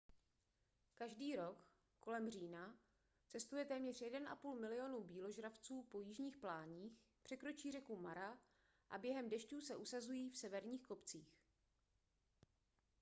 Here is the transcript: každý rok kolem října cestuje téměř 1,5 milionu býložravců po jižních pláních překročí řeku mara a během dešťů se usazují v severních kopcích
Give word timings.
každý 0.95 1.35
rok 1.35 1.65
kolem 1.99 2.29
října 2.29 2.77
cestuje 3.27 3.65
téměř 3.65 4.01
1,5 4.01 4.59
milionu 4.59 5.03
býložravců 5.03 5.83
po 5.83 5.99
jižních 6.01 6.37
pláních 6.37 6.99
překročí 7.23 7.71
řeku 7.71 7.97
mara 7.97 8.37
a 8.89 8.97
během 8.97 9.29
dešťů 9.29 9.61
se 9.61 9.75
usazují 9.75 10.29
v 10.29 10.37
severních 10.37 10.83
kopcích 10.83 11.37